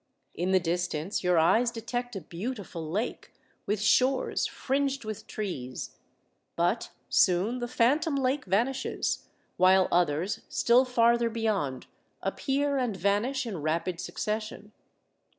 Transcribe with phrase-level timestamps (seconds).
[0.33, 3.35] In the distance your eyes detect a beautiful lake
[3.67, 5.99] with shores fringed with trees,
[6.55, 9.27] but soon the phantom lake vanishes,
[9.57, 11.85] while others, still farther beyond,
[12.23, 14.71] appear and vanish in rapid succession.